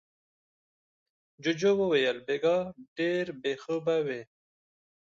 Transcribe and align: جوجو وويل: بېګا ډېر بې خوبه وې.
جوجو 1.43 1.71
وويل: 1.79 2.17
بېګا 2.27 2.57
ډېر 2.97 3.25
بې 3.41 3.53
خوبه 3.61 3.97
وې. 4.05 4.21